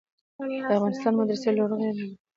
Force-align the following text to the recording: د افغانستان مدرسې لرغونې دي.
د 0.67 0.69
افغانستان 0.77 1.13
مدرسې 1.19 1.49
لرغونې 1.57 1.91
دي. 1.97 2.07